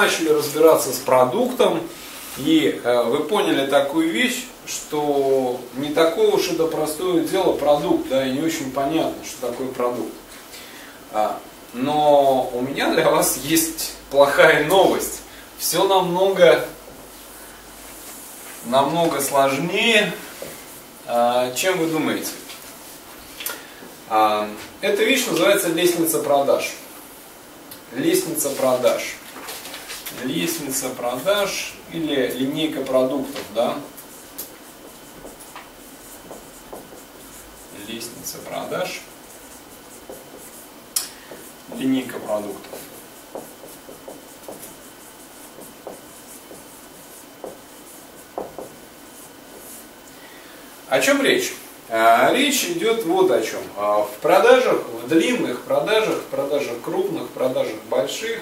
[0.00, 1.80] начали разбираться с продуктом,
[2.38, 8.26] и э, вы поняли такую вещь, что не такое уж это простое дело продукт, да,
[8.26, 10.12] и не очень понятно, что такое продукт.
[11.12, 11.38] А,
[11.74, 15.20] но у меня для вас есть плохая новость.
[15.58, 16.64] Все намного,
[18.64, 20.14] намного сложнее,
[21.06, 22.30] а, чем вы думаете.
[24.08, 24.48] А,
[24.80, 26.72] эта вещь называется лестница продаж.
[27.92, 29.16] Лестница продаж.
[30.24, 33.78] Лестница продаж или линейка продуктов, да?
[37.88, 39.00] Лестница продаж.
[41.74, 42.78] Линейка продуктов.
[50.90, 51.54] О чем речь?
[51.88, 53.60] А, речь идет вот о чем.
[53.76, 58.40] А, в продажах, в длинных продажах, продажах крупных, продажах больших,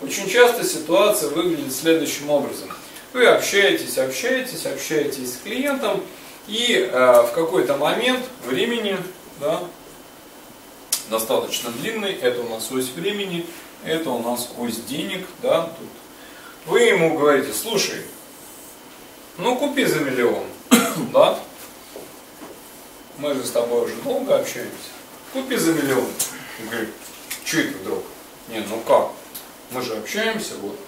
[0.00, 2.68] очень часто ситуация выглядит следующим образом.
[3.12, 6.02] Вы общаетесь, общаетесь, общаетесь с клиентом,
[6.46, 8.96] и э, в какой-то момент времени,
[9.40, 9.62] да,
[11.08, 13.46] достаточно длинный, это у нас ось времени,
[13.84, 15.88] это у нас ось денег, да, тут.
[16.66, 18.02] Вы ему говорите, слушай,
[19.38, 20.44] ну купи за миллион,
[21.12, 21.38] да,
[23.18, 24.72] мы же с тобой уже долго общаемся,
[25.32, 26.08] купи за миллион.
[26.60, 26.90] Он говорит,
[27.44, 28.04] что это вдруг?
[28.48, 29.10] Не, ну как?
[29.70, 30.78] Мы же общаемся, вот.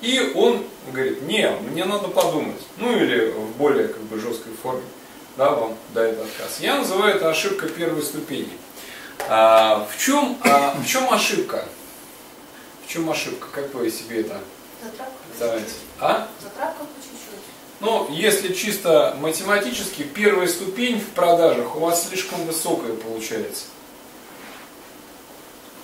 [0.00, 2.60] И он говорит, не, мне надо подумать.
[2.78, 4.82] Ну или в более как бы жесткой форме,
[5.36, 6.58] да, вам дает отказ.
[6.60, 8.50] Я называю это ошибка первой ступени.
[9.28, 11.64] А, в, чем, а, в чем ошибка?
[12.84, 13.46] В чем ошибка?
[13.52, 14.40] Как вы себе это
[15.32, 15.72] называете?
[16.00, 16.28] А?
[16.42, 17.40] Затравка по чуть-чуть.
[17.80, 23.66] Ну, если чисто математически, первая ступень в продажах у вас слишком высокая получается.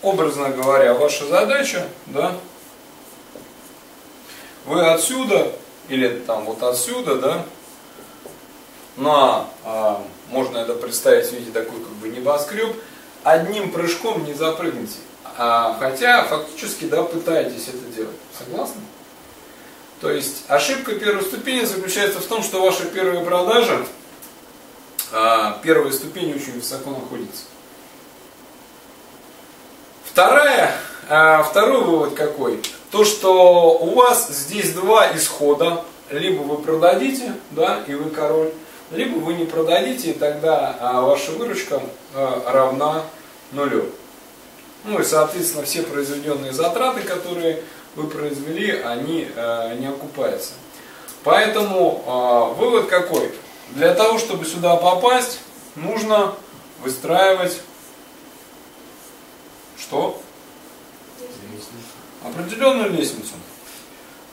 [0.03, 2.37] Образно говоря, ваша задача, да,
[4.65, 5.53] вы отсюда,
[5.89, 7.45] или там вот отсюда, да,
[8.97, 12.77] на, а, можно это представить, видите, такой как бы небоскреб,
[13.25, 14.99] одним прыжком не запрыгнете.
[15.37, 18.17] А, хотя фактически, да, пытаетесь это делать.
[18.37, 18.81] Согласны?
[20.01, 23.85] То есть ошибка первой ступени заключается в том, что ваша первая продажа,
[25.13, 27.45] а, первая ступень очень высоко находится.
[30.19, 30.75] Вторая,
[31.09, 32.61] а, второй вывод какой?
[32.91, 35.85] То, что у вас здесь два исхода.
[36.11, 38.51] Либо вы продадите, да, и вы король,
[38.91, 41.81] либо вы не продадите, и тогда а, ваша выручка
[42.17, 43.05] а, равна
[43.53, 43.91] нулю.
[44.87, 47.63] Ну и, соответственно, все произведенные затраты, которые
[47.95, 49.29] вы произвели, они
[49.79, 50.55] не окупаются.
[51.23, 53.31] Поэтому вывод какой?
[53.71, 55.39] Для того, чтобы сюда попасть,
[55.77, 56.35] нужно
[56.83, 57.61] выстраивать
[59.89, 60.21] что?
[62.23, 63.33] Определенную лестницу.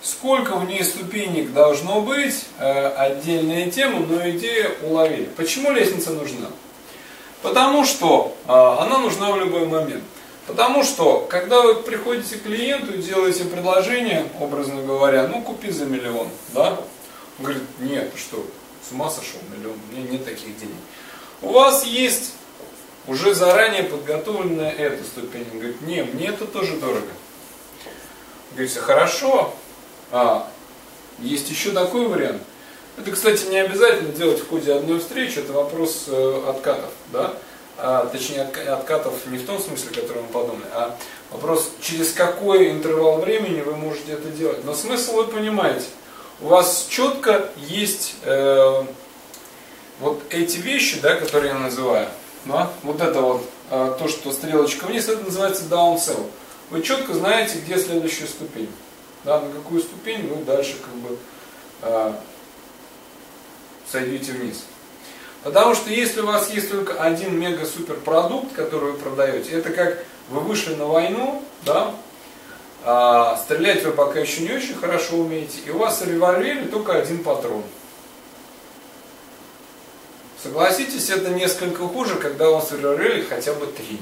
[0.01, 5.25] Сколько в ней ступенек должно быть, э, отдельная тема, но идея уловили.
[5.37, 6.47] Почему лестница нужна?
[7.41, 10.03] Потому что э, она нужна в любой момент.
[10.45, 15.85] Потому что, когда вы приходите к клиенту и делаете предложение, образно говоря, ну купи за
[15.85, 16.77] миллион, да?
[17.39, 18.45] Он говорит, нет, что,
[18.87, 20.75] с ума сошел миллион, у меня нет таких денег.
[21.41, 22.33] У вас есть
[23.07, 25.45] уже заранее подготовленная эта ступень.
[25.51, 27.07] Он говорит, не, мне это тоже дорого.
[28.51, 29.53] Говорите, хорошо,
[30.11, 30.49] а
[31.19, 32.41] есть еще такой вариант.
[32.97, 37.33] Это, кстати, не обязательно делать в ходе одной встречи, это вопрос э, откатов, да?
[37.77, 40.97] А, точнее, откатов не в том смысле, который мы подумали, а
[41.29, 44.63] вопрос, через какой интервал времени вы можете это делать.
[44.63, 45.85] Но смысл вы понимаете.
[46.39, 48.83] У вас четко есть э,
[49.99, 52.07] вот эти вещи, да, которые я называю.
[52.45, 52.71] Да?
[52.83, 56.29] Вот это вот, э, то, что стрелочка вниз, это называется downsell.
[56.69, 58.69] Вы четко знаете, где следующая ступень
[59.25, 61.17] да, на какую ступень вы дальше как бы
[61.81, 62.13] э,
[63.91, 64.63] сойдете вниз.
[65.43, 70.03] Потому что если у вас есть только один мега-супер продукт, который вы продаете, это как
[70.29, 71.93] вы вышли на войну, да,
[72.83, 76.93] а, стрелять вы пока еще не очень хорошо умеете, и у вас в револьвере только
[76.93, 77.63] один патрон.
[80.45, 83.99] Согласитесь, это несколько хуже, когда у вас револьвере хотя бы три.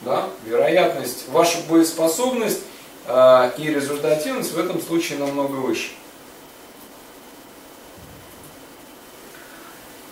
[0.00, 0.28] Да?
[0.44, 2.58] Вероятность, ваша боеспособность
[3.06, 5.90] а, и результативность в этом случае намного выше.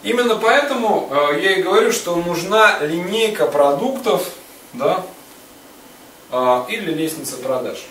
[0.04, 4.28] Именно поэтому а, я и говорю, что нужна линейка продуктов
[4.72, 5.04] да,
[6.30, 7.84] а, или лестница продаж.